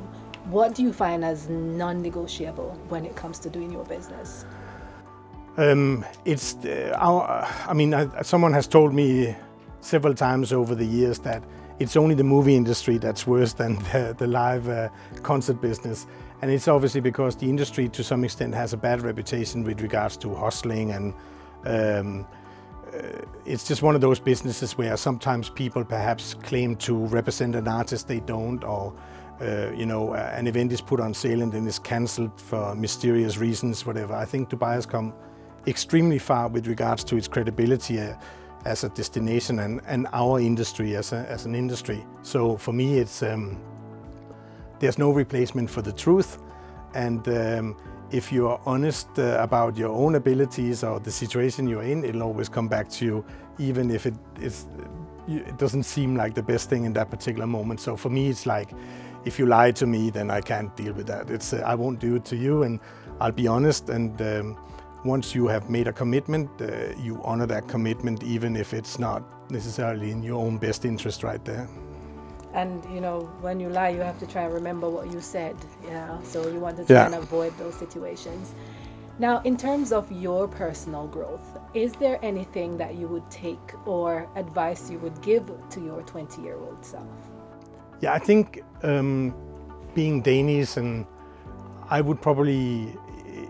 what 0.45 0.77
do 0.77 0.85
you 0.85 0.93
find 0.93 1.25
as 1.25 1.49
non-negotiable 1.49 2.79
when 2.91 3.05
it 3.05 3.17
comes 3.17 3.41
to 3.41 3.51
doing 3.51 3.73
your 3.73 3.85
business? 3.85 4.45
Um, 5.57 6.05
it's 6.25 6.55
uh, 6.65 6.97
I 7.67 7.75
mean, 7.75 7.93
uh, 7.93 8.23
someone 8.23 8.53
has 8.53 8.69
told 8.69 8.95
me 8.95 9.35
several 9.81 10.15
times 10.15 10.53
over 10.53 10.77
the 10.77 10.87
years 10.87 11.19
that 11.21 11.43
it's 11.81 11.97
only 11.97 12.15
the 12.15 12.23
movie 12.23 12.55
industry 12.55 12.99
that's 12.99 13.27
worse 13.27 13.53
than 13.53 13.75
the, 13.93 14.15
the 14.17 14.29
live 14.29 14.69
uh, 14.69 14.91
concert 15.25 15.61
business. 15.61 16.07
And 16.41 16.53
it's 16.53 16.69
obviously 16.69 17.01
because 17.01 17.35
the 17.35 17.49
industry 17.49 17.89
to 17.89 18.05
some 18.05 18.23
extent 18.23 18.55
has 18.55 18.73
a 18.73 18.77
bad 18.77 19.03
reputation 19.03 19.65
with 19.65 19.81
regards 19.81 20.17
to 20.19 20.33
hustling 20.37 20.93
and 20.93 21.15
um, 21.67 22.27
it's 23.45 23.67
just 23.67 23.83
one 23.83 23.95
of 23.95 24.01
those 24.01 24.21
businesses 24.21 24.77
where 24.77 24.97
sometimes 24.97 25.49
people 25.49 25.85
perhaps 25.85 26.35
claim 26.35 26.77
to 26.77 26.95
represent 27.07 27.55
an 27.55 27.69
artist 27.69 28.09
they 28.09 28.21
don't 28.21 28.65
or 28.65 28.95
uh, 29.41 29.71
you 29.73 29.87
know, 29.87 30.15
uh, 30.15 30.33
an 30.35 30.49
event 30.49 30.73
is 30.73 30.81
put 30.81 30.99
on 30.99 31.15
sale 31.15 31.43
and 31.43 31.53
then 31.53 31.67
is 31.67 31.79
cancelled 31.79 32.41
for 32.41 32.75
mysterious 32.75 33.39
reasons, 33.39 33.87
whatever. 33.87 34.15
I 34.15 34.25
think 34.25 34.51
Dubai 34.51 34.75
has 34.75 34.85
come 34.85 35.15
extremely 35.67 36.19
far 36.19 36.49
with 36.49 36.67
regards 36.67 37.05
to 37.05 37.17
its 37.17 37.29
credibility 37.29 38.01
uh, 38.01 38.15
as 38.65 38.83
a 38.83 38.89
destination 38.89 39.61
and, 39.61 39.81
and 39.87 40.09
our 40.13 40.41
industry 40.41 40.97
as, 40.97 41.13
a, 41.13 41.25
as 41.29 41.47
an 41.47 41.55
industry. 41.55 42.05
So 42.23 42.57
for 42.57 42.73
me, 42.73 42.99
it's 42.99 43.23
um, 43.23 43.61
there's 44.81 44.99
no 44.99 45.11
replacement 45.11 45.71
for 45.71 45.83
the 45.83 45.93
truth. 45.93 46.39
And 46.95 47.29
um, 47.29 47.77
if 48.11 48.33
you 48.33 48.49
are 48.49 48.61
honest 48.65 49.09
uh, 49.19 49.37
about 49.41 49.77
your 49.77 49.91
own 49.91 50.15
abilities 50.15 50.83
or 50.83 50.99
the 51.01 51.11
situation 51.11 51.69
you're 51.69 51.83
in, 51.83 52.05
it'll 52.05 52.23
always 52.23 52.49
come 52.49 52.69
back 52.69 52.89
to 52.91 53.05
you, 53.05 53.25
even 53.59 53.91
if 53.91 54.07
it, 54.07 54.15
is, 54.41 54.67
it 55.29 55.59
doesn't 55.59 55.83
seem 55.83 56.17
like 56.17 56.35
the 56.35 56.43
best 56.43 56.71
thing 56.71 56.85
in 56.85 56.93
that 56.95 57.11
particular 57.11 57.47
moment. 57.47 57.81
So 57.81 57.97
for 57.97 58.09
me, 58.09 58.29
it's 58.29 58.47
like, 58.47 58.71
if 59.25 59.39
you 59.39 59.47
lie 59.47 59.73
to 59.73 59.87
me, 59.87 60.11
then 60.11 60.31
I 60.31 60.41
can't 60.41 60.75
deal 60.77 60.95
with 60.95 61.07
that. 61.09 61.31
It's, 61.31 61.53
uh, 61.53 61.63
I 61.67 61.75
won't 61.75 62.01
do 62.01 62.17
it 62.17 62.25
to 62.27 62.37
you, 62.37 62.63
and 62.63 62.81
I'll 63.21 63.33
be 63.33 63.47
honest. 63.47 63.91
And 63.91 64.21
um, 64.23 64.57
once 65.05 65.35
you 65.35 65.47
have 65.49 65.69
made 65.69 65.87
a 65.87 65.93
commitment, 65.93 66.49
uh, 66.63 66.97
you 66.99 67.21
honor 67.25 67.47
that 67.47 67.69
commitment, 67.69 68.23
even 68.23 68.57
if 68.57 68.73
it's 68.73 68.99
not 68.99 69.23
necessarily 69.51 70.11
in 70.11 70.23
your 70.23 70.41
own 70.41 70.57
best 70.57 70.85
interest 70.85 71.23
right 71.23 71.45
there. 71.45 71.69
And 72.55 72.85
you 72.93 73.01
know, 73.01 73.31
when 73.41 73.61
you 73.61 73.69
lie, 73.69 73.91
you 73.91 74.01
have 74.01 74.19
to 74.21 74.27
try 74.27 74.43
and 74.43 74.55
remember 74.55 74.89
what 74.89 75.13
you 75.13 75.21
said. 75.21 75.57
Yeah, 75.85 76.21
so 76.23 76.49
you 76.49 76.61
want 76.61 76.77
to 76.79 76.85
try 76.85 76.97
yeah. 76.97 77.07
and 77.07 77.15
avoid 77.15 77.57
those 77.59 77.75
situations. 77.75 78.55
Now, 79.19 79.41
in 79.43 79.57
terms 79.57 79.91
of 79.93 80.11
your 80.13 80.47
personal 80.47 81.09
growth, 81.09 81.59
is 81.75 81.93
there 81.95 82.19
anything 82.23 82.79
that 82.79 82.95
you 82.95 83.09
would 83.09 83.29
take 83.31 83.75
or 83.85 84.29
advice 84.37 84.91
you 84.91 84.99
would 85.01 85.21
give 85.23 85.51
to 85.71 85.81
your 85.81 86.03
20 86.03 86.41
year 86.41 86.57
old 86.57 86.85
self? 86.85 87.03
Yeah, 88.01 88.13
I 88.13 88.21
think 88.21 88.63
um, 88.85 89.35
being 89.95 90.23
Danish, 90.23 90.77
and 90.77 91.05
I 91.91 92.01
would 92.01 92.23
probably 92.23 92.97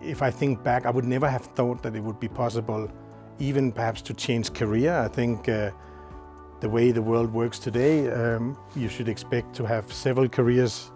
if 0.02 0.23
I 0.23 0.31
think 0.31 0.62
back, 0.62 0.87
I 0.87 0.90
would 0.90 1.05
never 1.05 1.28
have 1.28 1.45
thought 1.47 1.83
that 1.83 1.95
it 1.95 2.02
would 2.02 2.21
be 2.21 2.28
possible, 2.28 2.90
even 3.38 3.73
perhaps 3.73 4.02
to 4.02 4.14
change 4.14 4.52
career. 4.52 4.95
I 4.95 5.09
think 5.09 5.49
uh, 5.49 5.71
the 6.61 6.69
way 6.69 6.91
the 6.91 7.03
world 7.03 7.33
works 7.33 7.59
today, 7.59 8.11
um, 8.11 8.57
you 8.75 8.88
should 8.88 9.09
expect 9.09 9.55
to 9.57 9.65
have 9.65 9.93
several 9.93 10.29
careers 10.29 10.91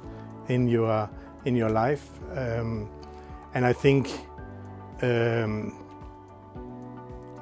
in 0.49 0.69
your 0.69 1.09
in 1.45 1.57
your 1.57 1.71
life, 1.71 2.09
um, 2.37 2.88
and 3.54 3.64
I 3.64 3.73
think 3.73 4.09
um, 5.02 5.73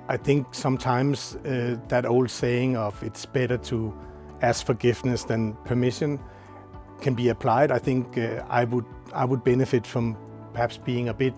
I 0.09 0.17
think 0.17 0.55
sometimes 0.55 1.37
uh, 1.37 1.77
that 1.89 2.05
old 2.05 2.31
saying 2.31 2.77
of 2.77 3.03
"it's 3.03 3.27
better 3.27 3.57
to 3.57 3.95
ask 4.43 4.67
forgiveness 4.67 5.25
than 5.25 5.55
permission" 5.65 6.19
can 7.01 7.15
be 7.15 7.29
applied. 7.29 7.71
I 7.71 7.79
think 7.79 8.19
uh, 8.19 8.45
I 8.49 8.65
would 8.65 8.87
I 9.15 9.25
would 9.25 9.45
benefit 9.45 9.87
from 9.87 10.17
perhaps 10.53 10.77
being 10.77 11.09
a 11.09 11.15
bit 11.15 11.35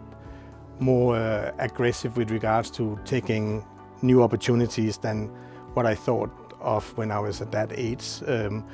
more 0.80 1.16
uh, 1.16 1.52
aggressive 1.58 2.16
with 2.16 2.30
regards 2.30 2.70
to 2.70 2.98
taking 3.04 3.64
new 4.02 4.22
opportunities 4.22 4.98
than 4.98 5.28
what 5.74 5.86
I 5.86 5.94
thought 5.94 6.30
of 6.62 6.96
when 6.96 7.10
I 7.10 7.18
was 7.18 7.40
at 7.40 7.52
that 7.52 7.72
age. 7.74 8.22
Um, 8.26 8.66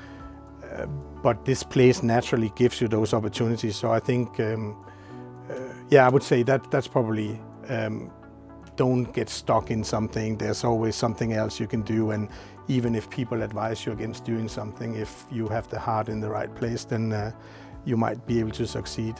uh, 0.72 0.86
but 1.22 1.44
this 1.44 1.62
place 1.62 2.02
naturally 2.02 2.52
gives 2.56 2.80
you 2.80 2.88
those 2.88 3.14
opportunities. 3.14 3.76
So 3.76 3.90
I 3.90 4.00
think, 4.00 4.38
um, 4.40 4.76
uh, 5.50 5.54
yeah, 5.90 6.06
I 6.06 6.08
would 6.10 6.22
say 6.22 6.42
that 6.44 6.70
that's 6.70 6.88
probably 6.88 7.40
um, 7.68 8.10
don't 8.76 9.12
get 9.12 9.28
stuck 9.28 9.70
in 9.70 9.82
something. 9.82 10.38
There's 10.38 10.64
always 10.64 10.94
something 10.94 11.32
else 11.32 11.58
you 11.58 11.66
can 11.66 11.82
do, 11.82 12.10
and 12.12 12.28
even 12.68 12.94
if 12.94 13.08
people 13.10 13.42
advise 13.42 13.84
you 13.84 13.92
against 13.92 14.24
doing 14.24 14.48
something, 14.48 14.94
if 14.94 15.24
you 15.30 15.48
have 15.48 15.68
the 15.68 15.78
heart 15.78 16.08
in 16.08 16.20
the 16.20 16.28
right 16.28 16.54
place, 16.54 16.84
then 16.84 17.12
uh, 17.12 17.32
you 17.84 17.96
might 17.96 18.26
be 18.26 18.38
able 18.40 18.52
to 18.52 18.66
succeed. 18.66 19.16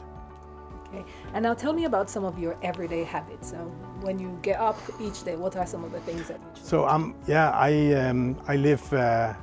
Okay. 0.88 1.04
And 1.34 1.42
now 1.42 1.54
tell 1.54 1.72
me 1.72 1.84
about 1.84 2.08
some 2.08 2.24
of 2.24 2.38
your 2.38 2.56
everyday 2.62 3.04
habits. 3.04 3.50
So 3.50 3.56
when 4.00 4.18
you 4.18 4.38
get 4.42 4.58
up 4.58 4.78
each 5.00 5.22
day, 5.22 5.36
what 5.36 5.54
are 5.56 5.66
some 5.66 5.84
of 5.84 5.92
the 5.92 6.00
things 6.00 6.28
that 6.28 6.40
So 6.62 6.88
um, 6.88 7.14
yeah, 7.26 7.50
I 7.50 7.92
um, 7.92 8.36
I 8.46 8.56
live 8.56 8.90
uh, 8.92 9.34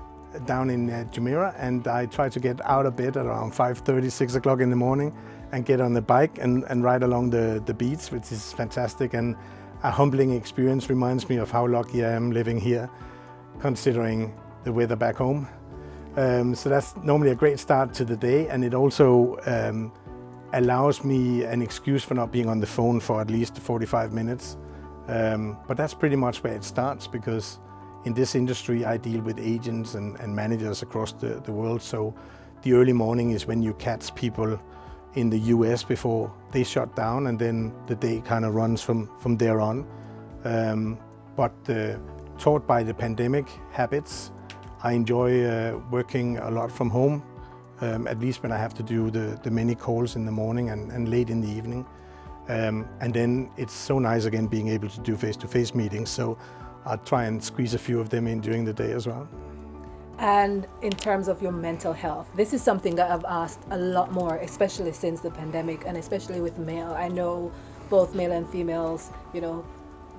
down 0.45 0.69
in 0.69 0.89
uh, 0.89 1.05
Jumeirah, 1.11 1.53
and 1.57 1.87
I 1.87 2.07
try 2.07 2.29
to 2.29 2.39
get 2.39 2.59
out 2.65 2.85
of 2.85 2.95
bed 2.95 3.17
at 3.17 3.25
around 3.25 3.53
5:30, 3.53 4.11
6 4.11 4.35
o'clock 4.35 4.59
in 4.59 4.69
the 4.69 4.75
morning, 4.75 5.13
and 5.51 5.65
get 5.65 5.81
on 5.81 5.93
the 5.93 6.01
bike 6.01 6.39
and, 6.39 6.63
and 6.69 6.83
ride 6.83 7.03
along 7.03 7.29
the 7.29 7.61
the 7.65 7.73
beach, 7.73 8.11
which 8.11 8.31
is 8.31 8.51
fantastic 8.53 9.13
and 9.13 9.35
a 9.83 9.91
humbling 9.91 10.33
experience. 10.33 10.89
Reminds 10.89 11.29
me 11.29 11.37
of 11.37 11.51
how 11.51 11.67
lucky 11.67 12.03
I 12.03 12.11
am 12.11 12.31
living 12.31 12.59
here, 12.59 12.89
considering 13.59 14.33
the 14.63 14.73
weather 14.73 14.95
back 14.95 15.17
home. 15.17 15.47
Um, 16.17 16.55
so 16.55 16.69
that's 16.69 16.95
normally 17.03 17.31
a 17.31 17.35
great 17.35 17.59
start 17.59 17.93
to 17.95 18.05
the 18.05 18.17
day, 18.17 18.47
and 18.47 18.63
it 18.63 18.73
also 18.73 19.37
um, 19.45 19.91
allows 20.53 21.03
me 21.03 21.43
an 21.43 21.61
excuse 21.61 22.03
for 22.03 22.13
not 22.13 22.31
being 22.31 22.47
on 22.47 22.59
the 22.59 22.67
phone 22.67 22.99
for 22.99 23.21
at 23.21 23.29
least 23.29 23.57
45 23.57 24.13
minutes. 24.13 24.57
Um, 25.07 25.57
but 25.67 25.77
that's 25.77 25.93
pretty 25.93 26.15
much 26.15 26.43
where 26.43 26.53
it 26.53 26.63
starts 26.63 27.07
because 27.07 27.59
in 28.05 28.13
this 28.13 28.35
industry 28.35 28.85
I 28.85 28.97
deal 28.97 29.21
with 29.21 29.39
agents 29.39 29.95
and, 29.95 30.19
and 30.19 30.35
managers 30.35 30.81
across 30.81 31.11
the, 31.11 31.41
the 31.41 31.51
world. 31.51 31.81
So 31.81 32.15
the 32.63 32.73
early 32.73 32.93
morning 32.93 33.31
is 33.31 33.45
when 33.45 33.61
you 33.61 33.73
catch 33.75 34.13
people 34.15 34.59
in 35.15 35.29
the 35.29 35.39
US 35.39 35.83
before 35.83 36.31
they 36.51 36.63
shut 36.63 36.95
down, 36.95 37.27
and 37.27 37.39
then 37.39 37.73
the 37.87 37.95
day 37.95 38.21
kind 38.21 38.45
of 38.45 38.53
runs 38.53 38.81
from, 38.81 39.09
from 39.19 39.37
there 39.37 39.61
on. 39.61 39.87
Um, 40.43 40.97
but 41.35 41.53
uh, 41.69 41.97
taught 42.37 42.67
by 42.67 42.83
the 42.83 42.93
pandemic 42.93 43.47
habits, 43.71 44.31
I 44.83 44.91
enjoy 44.91 45.45
uh, 45.45 45.79
working 45.89 46.37
a 46.37 46.51
lot 46.51 46.71
from 46.71 46.89
home, 46.89 47.23
um, 47.81 48.07
at 48.07 48.19
least 48.19 48.43
when 48.43 48.51
I 48.51 48.57
have 48.57 48.73
to 48.75 48.83
do 48.83 49.09
the, 49.09 49.39
the 49.43 49.51
many 49.51 49.75
calls 49.75 50.15
in 50.15 50.25
the 50.25 50.31
morning 50.31 50.69
and, 50.69 50.91
and 50.91 51.09
late 51.09 51.29
in 51.29 51.41
the 51.41 51.49
evening. 51.49 51.85
Um, 52.47 52.87
and 53.01 53.13
then 53.13 53.49
it's 53.57 53.73
so 53.73 53.99
nice 53.99 54.25
again 54.25 54.47
being 54.47 54.67
able 54.67 54.89
to 54.89 55.01
do 55.01 55.15
face-to-face 55.15 55.71
-face 55.71 55.75
meetings. 55.75 56.09
So 56.09 56.37
I 56.85 56.97
try 56.97 57.25
and 57.27 57.43
squeeze 57.43 57.75
a 57.75 57.79
few 57.79 57.99
of 57.99 58.09
them 58.09 58.27
in 58.27 58.41
during 58.41 58.65
the 58.65 58.73
day 58.73 58.93
as 58.93 59.07
well. 59.07 59.27
And 60.17 60.67
in 60.81 60.91
terms 60.91 61.27
of 61.27 61.41
your 61.41 61.51
mental 61.51 61.93
health, 61.93 62.27
this 62.35 62.53
is 62.53 62.61
something 62.61 62.95
that 62.95 63.11
I've 63.11 63.25
asked 63.25 63.63
a 63.71 63.77
lot 63.77 64.11
more, 64.11 64.37
especially 64.37 64.93
since 64.93 65.19
the 65.21 65.31
pandemic 65.31 65.85
and 65.87 65.97
especially 65.97 66.39
with 66.41 66.57
male. 66.57 66.93
I 66.93 67.09
know 67.09 67.51
both 67.89 68.15
male 68.15 68.31
and 68.31 68.47
females, 68.49 69.11
you 69.33 69.41
know, 69.41 69.65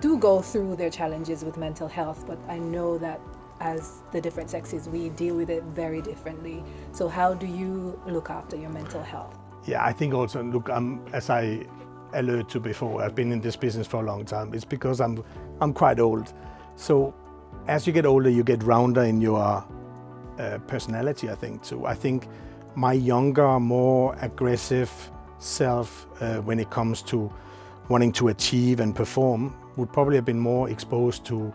do 0.01 0.19
go 0.19 0.43
through 0.43 0.77
their 0.77 0.91
challenges 0.91 1.45
with 1.45 1.57
mental 1.57 1.89
health, 1.89 2.25
but 2.27 2.39
I 2.49 2.59
know 2.59 2.99
that 2.99 3.21
as 3.61 4.03
the 4.13 4.21
different 4.21 4.51
sexes, 4.51 4.89
we 4.89 5.09
deal 5.11 5.35
with 5.35 5.51
it 5.51 5.63
very 5.65 6.03
differently. 6.03 6.63
So, 6.93 7.09
how 7.09 7.35
do 7.35 7.47
you 7.47 8.01
look 8.07 8.31
after 8.31 8.57
your 8.57 8.71
mental 8.71 9.03
health? 9.03 9.37
Yeah, 9.67 9.85
I 9.85 9.93
think 9.93 10.15
also, 10.15 10.43
look, 10.43 10.69
I'm, 10.69 11.07
as 11.13 11.31
I 11.31 11.67
alluded 12.13 12.49
to 12.51 12.61
before, 12.61 13.03
I've 13.03 13.15
been 13.15 13.33
in 13.33 13.41
this 13.41 13.57
business 13.57 13.87
for 13.87 14.03
a 14.03 14.07
long 14.07 14.25
time. 14.25 14.55
It's 14.55 14.65
because 14.65 15.01
I'm, 15.01 15.23
I'm 15.61 15.73
quite 15.73 15.99
old. 15.99 16.33
So, 16.77 17.15
as 17.67 17.87
you 17.87 17.93
get 17.93 18.07
older, 18.07 18.31
you 18.31 18.45
get 18.45 18.63
rounder 18.63 19.03
in 19.03 19.21
your 19.21 19.65
uh, 20.39 20.59
personality, 20.67 21.31
I 21.31 21.35
think, 21.35 21.63
too. 21.63 21.87
I 21.87 21.95
think 21.95 22.29
my 22.75 22.93
younger, 22.93 23.59
more 23.59 24.17
aggressive 24.21 24.93
self, 25.39 26.07
uh, 26.21 26.37
when 26.37 26.61
it 26.61 26.71
comes 26.71 27.03
to 27.03 27.33
wanting 27.89 28.13
to 28.13 28.29
achieve 28.29 28.81
and 28.81 28.95
perform, 28.95 29.55
would 29.77 29.93
probably 29.93 30.17
have 30.17 30.25
been 30.25 30.39
more 30.39 30.69
exposed 30.71 31.25
to 31.27 31.53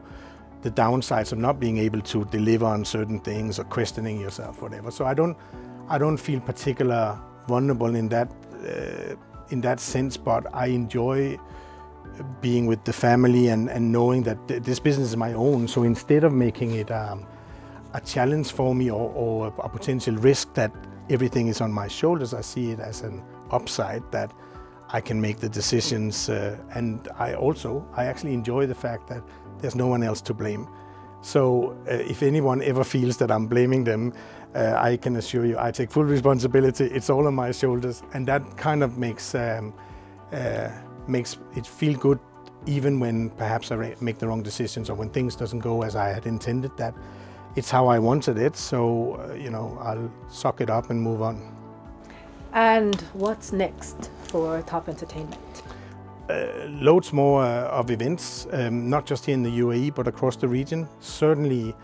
the 0.62 0.72
downsides 0.72 1.32
of 1.32 1.40
not 1.40 1.60
being 1.60 1.78
able 1.78 2.02
to 2.02 2.26
deliver 2.26 2.66
on 2.66 2.86
certain 2.86 3.20
things 3.20 3.60
or 3.60 3.64
questioning 3.66 4.20
yourself, 4.20 4.62
whatever. 4.62 4.92
So 4.92 5.06
I 5.06 5.14
don't, 5.14 5.38
I 5.90 5.98
don't 5.98 6.18
feel 6.18 6.40
particular 6.40 7.20
vulnerable 7.48 7.96
in 7.96 8.10
that, 8.10 8.32
uh, 8.64 9.16
in 9.50 9.62
that 9.62 9.80
sense. 9.80 10.18
But 10.18 10.54
I 10.54 10.68
enjoy 10.68 11.40
being 12.42 12.68
with 12.68 12.84
the 12.84 12.94
family 12.94 13.48
and, 13.48 13.70
and 13.70 13.92
knowing 13.92 14.24
that 14.24 14.38
th 14.48 14.64
this 14.64 14.80
business 14.80 15.08
is 15.10 15.18
my 15.18 15.34
own. 15.34 15.68
So 15.68 15.84
instead 15.84 16.24
of 16.24 16.34
making 16.34 16.72
it 16.76 16.92
um, 16.92 17.26
a 17.94 18.02
challenge 18.02 18.52
for 18.52 18.76
me 18.76 18.90
or, 18.90 19.12
or 19.16 19.48
a, 19.68 19.70
potential 19.70 20.16
risk 20.16 20.54
that 20.54 20.72
everything 21.10 21.48
is 21.48 21.62
on 21.62 21.72
my 21.72 21.88
shoulders, 21.88 22.34
I 22.34 22.42
see 22.42 22.72
it 22.72 22.80
as 22.80 23.02
an 23.02 23.24
upside 23.50 24.04
that 24.12 24.32
I 24.94 25.02
can 25.02 25.20
make 25.20 25.38
the 25.40 25.50
decisions. 25.50 26.30
Uh, 26.30 26.58
and 26.76 27.08
I 27.18 27.34
also, 27.34 27.86
I 27.96 28.06
actually 28.06 28.34
enjoy 28.34 28.68
the 28.68 28.76
fact 28.76 29.08
that 29.08 29.24
there's 29.62 29.76
no 29.76 29.88
one 29.88 30.04
else 30.04 30.22
to 30.22 30.34
blame. 30.34 30.68
So 31.22 31.78
uh, 31.88 31.94
if 31.94 32.24
anyone 32.24 32.62
ever 32.64 32.84
feels 32.84 33.18
that 33.18 33.32
I'm 33.32 33.48
blaming 33.48 33.84
them, 33.84 34.14
uh, 34.56 34.74
I 34.76 34.98
can 34.98 35.16
assure 35.16 35.46
you 35.46 35.58
I 35.58 35.72
take 35.72 35.92
full 35.92 36.04
responsibility. 36.04 36.86
It's 36.86 37.10
all 37.10 37.28
on 37.28 37.36
my 37.36 37.52
shoulders, 37.52 38.04
and 38.14 38.28
that 38.28 38.58
kind 38.58 38.84
of 38.84 38.98
makes 38.98 39.36
um, 39.36 39.74
uh, 40.34 40.70
makes 41.08 41.38
it 41.56 41.66
feel 41.66 41.98
good, 41.98 42.20
even 42.66 43.00
when 43.00 43.30
perhaps 43.32 43.72
I 43.72 43.96
make 44.02 44.18
the 44.18 44.28
wrong 44.28 44.44
decisions 44.44 44.90
or 44.90 44.96
when 44.96 45.10
things 45.10 45.36
doesn't 45.36 45.60
go 45.60 45.84
as 45.84 45.96
I 45.96 46.10
had 46.10 46.26
intended. 46.26 46.76
That 46.78 46.96
it's 47.56 47.70
how 47.70 47.88
I 47.88 48.00
wanted 48.00 48.38
it. 48.38 48.58
So 48.58 49.16
uh, 49.16 49.34
you 49.36 49.52
know 49.52 49.78
I'll 49.82 50.12
suck 50.28 50.60
it 50.60 50.70
up 50.70 50.90
and 50.90 51.02
move 51.02 51.22
on. 51.22 51.56
And 52.54 53.00
what's 53.14 53.54
next 53.54 54.10
for 54.24 54.62
Top 54.64 54.90
Entertainment? 54.90 55.64
Uh, 56.32 56.68
loads 56.80 57.12
more 57.12 57.44
uh, 57.44 57.80
of 57.80 57.92
events, 57.92 58.48
um, 58.54 58.90
not 58.90 59.06
just 59.06 59.26
here 59.26 59.34
in 59.34 59.44
the 59.44 59.60
UAE, 59.60 59.94
but 59.94 60.08
across 60.08 60.38
the 60.38 60.48
region. 60.48 60.88
Certainly 61.02 61.76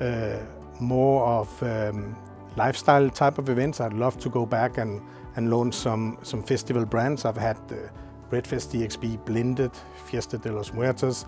uh, 0.00 0.38
more 0.80 1.24
of 1.24 1.62
um, 1.62 2.16
lifestyle 2.56 3.08
type 3.08 3.38
of 3.38 3.48
events. 3.48 3.80
I'd 3.80 3.92
love 3.92 4.18
to 4.18 4.28
go 4.28 4.46
back 4.46 4.78
and, 4.78 5.00
and 5.36 5.48
launch 5.48 5.74
some, 5.74 6.18
some 6.22 6.42
festival 6.42 6.84
brands. 6.84 7.24
I've 7.24 7.36
had 7.36 7.56
the 7.68 7.88
Redfest 8.30 8.72
DXB 8.72 9.24
Blended, 9.24 9.70
Fiesta 10.06 10.38
de 10.38 10.50
los 10.50 10.72
Muertos. 10.72 11.26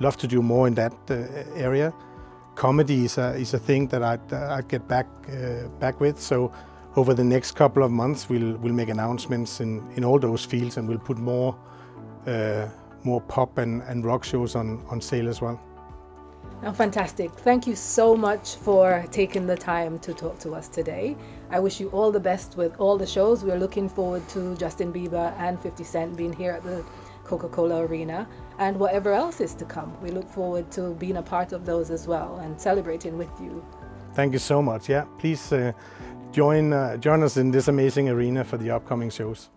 Love 0.00 0.16
to 0.16 0.26
do 0.26 0.42
more 0.42 0.66
in 0.66 0.74
that 0.74 0.94
uh, 1.10 1.14
area. 1.54 1.92
Comedy 2.56 3.04
is 3.04 3.18
a, 3.18 3.34
is 3.34 3.54
a 3.54 3.58
thing 3.60 3.86
that 3.88 4.02
I'd, 4.02 4.32
uh, 4.32 4.56
I'd 4.56 4.68
get 4.68 4.88
back, 4.88 5.06
uh, 5.28 5.68
back 5.78 6.00
with. 6.00 6.18
So 6.18 6.50
over 6.96 7.14
the 7.14 7.22
next 7.22 7.52
couple 7.52 7.84
of 7.84 7.92
months, 7.92 8.28
we'll, 8.28 8.56
we'll 8.56 8.74
make 8.74 8.88
announcements 8.88 9.60
in, 9.60 9.88
in 9.94 10.04
all 10.04 10.18
those 10.18 10.44
fields 10.44 10.78
and 10.78 10.88
we'll 10.88 10.98
put 10.98 11.18
more, 11.18 11.56
more 13.04 13.20
pop 13.22 13.58
and, 13.58 13.82
and 13.82 14.04
rock 14.04 14.24
shows 14.24 14.54
on, 14.54 14.84
on 14.88 15.00
sale 15.00 15.28
as 15.28 15.40
well. 15.40 15.60
Oh, 16.64 16.72
fantastic. 16.72 17.30
Thank 17.30 17.68
you 17.68 17.76
so 17.76 18.16
much 18.16 18.56
for 18.56 19.04
taking 19.12 19.46
the 19.46 19.56
time 19.56 20.00
to 20.00 20.12
talk 20.12 20.40
to 20.40 20.54
us 20.54 20.66
today. 20.66 21.16
I 21.50 21.60
wish 21.60 21.78
you 21.78 21.88
all 21.90 22.10
the 22.10 22.18
best 22.20 22.56
with 22.56 22.74
all 22.80 22.98
the 22.98 23.06
shows. 23.06 23.44
We're 23.44 23.58
looking 23.58 23.88
forward 23.88 24.28
to 24.30 24.56
Justin 24.56 24.92
Bieber 24.92 25.32
and 25.38 25.60
50 25.60 25.84
Cent 25.84 26.16
being 26.16 26.32
here 26.32 26.52
at 26.52 26.64
the 26.64 26.84
Coca 27.22 27.48
Cola 27.48 27.86
Arena 27.86 28.26
and 28.58 28.76
whatever 28.76 29.12
else 29.12 29.40
is 29.40 29.54
to 29.54 29.64
come. 29.64 29.96
We 30.02 30.10
look 30.10 30.28
forward 30.28 30.68
to 30.72 30.94
being 30.94 31.18
a 31.18 31.22
part 31.22 31.52
of 31.52 31.64
those 31.64 31.90
as 31.90 32.08
well 32.08 32.38
and 32.38 32.60
celebrating 32.60 33.16
with 33.16 33.30
you. 33.40 33.64
Thank 34.14 34.32
you 34.32 34.40
so 34.40 34.60
much. 34.60 34.88
Yeah, 34.88 35.04
please 35.18 35.52
uh, 35.52 35.72
join, 36.32 36.72
uh, 36.72 36.96
join 36.96 37.22
us 37.22 37.36
in 37.36 37.52
this 37.52 37.68
amazing 37.68 38.08
arena 38.08 38.42
for 38.42 38.56
the 38.56 38.70
upcoming 38.70 39.10
shows. 39.10 39.50